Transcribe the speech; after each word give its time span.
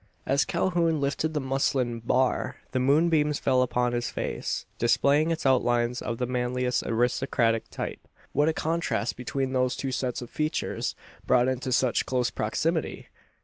As 0.25 0.45
Calhoun 0.45 0.99
lifted 0.99 1.35
the 1.35 1.39
muslin 1.39 1.99
"bar," 1.99 2.55
the 2.71 2.79
moonbeams 2.79 3.37
fell 3.37 3.61
upon 3.61 3.93
his 3.93 4.09
face, 4.09 4.65
displaying 4.79 5.29
its 5.29 5.45
outlines 5.45 6.01
of 6.01 6.17
the 6.17 6.25
manliest 6.25 6.81
aristocratic 6.87 7.69
type. 7.69 8.07
What 8.33 8.49
a 8.49 8.53
contrast 8.53 9.15
between 9.15 9.53
those 9.53 9.75
two 9.75 9.91
sets 9.91 10.23
of 10.23 10.31
features, 10.31 10.95
brought 11.27 11.47
into 11.47 11.71
such 11.71 12.07
close 12.07 12.31
proximity! 12.31 13.09